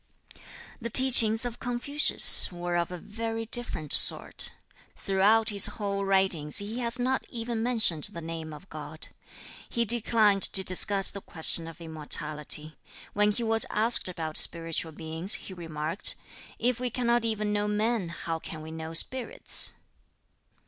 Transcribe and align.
The 0.81 0.89
teachings 0.89 1.45
of 1.45 1.59
Confucius 1.59 2.51
were 2.51 2.75
of 2.75 2.89
a 2.89 2.97
very 2.97 3.45
different 3.45 3.93
sort. 3.93 4.51
Throughout 4.95 5.49
his 5.49 5.67
whole 5.77 6.05
writings 6.05 6.57
he 6.57 6.79
has 6.79 6.97
not 6.97 7.23
even 7.29 7.61
mentioned 7.61 8.05
the 8.05 8.19
name 8.19 8.51
of 8.51 8.67
God. 8.69 9.09
He 9.69 9.85
declined 9.85 10.41
to 10.41 10.63
discuss 10.63 11.11
the 11.11 11.21
question 11.21 11.67
of 11.67 11.79
immortality. 11.79 12.79
When 13.13 13.31
he 13.31 13.43
was 13.43 13.67
asked 13.69 14.09
about 14.09 14.37
spiritual 14.37 14.91
beings, 14.91 15.35
he 15.35 15.53
remarked, 15.53 16.15
"If 16.57 16.79
we 16.79 16.89
cannot 16.89 17.23
even 17.23 17.53
know 17.53 17.67
men, 17.67 18.09
how 18.09 18.39
can 18.39 18.63
we 18.63 18.71
know 18.71 18.93
spirits?" 18.93 19.73